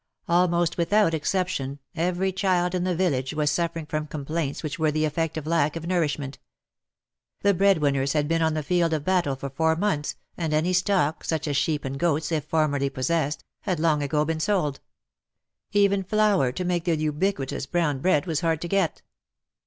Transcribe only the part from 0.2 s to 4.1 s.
Almost without exception every child in the village was suffering from